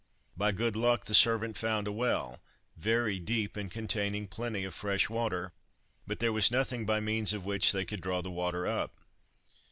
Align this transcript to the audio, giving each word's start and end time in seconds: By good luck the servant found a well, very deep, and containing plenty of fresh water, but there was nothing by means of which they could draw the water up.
By 0.35 0.51
good 0.51 0.75
luck 0.75 1.05
the 1.05 1.13
servant 1.13 1.59
found 1.59 1.85
a 1.85 1.91
well, 1.91 2.41
very 2.75 3.19
deep, 3.19 3.55
and 3.55 3.69
containing 3.69 4.27
plenty 4.27 4.63
of 4.63 4.73
fresh 4.73 5.11
water, 5.11 5.53
but 6.07 6.17
there 6.17 6.33
was 6.33 6.49
nothing 6.49 6.87
by 6.87 6.99
means 6.99 7.33
of 7.33 7.45
which 7.45 7.71
they 7.71 7.85
could 7.85 8.01
draw 8.01 8.23
the 8.23 8.31
water 8.31 8.65
up. 8.67 8.95